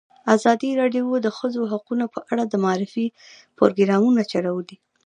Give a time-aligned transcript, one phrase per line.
[0.35, 3.05] ازادي راډیو د د ښځو حقونه په اړه د معارفې
[3.57, 4.77] پروګرامونه چلولي.